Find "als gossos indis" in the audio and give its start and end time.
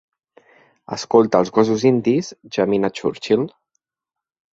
1.43-2.31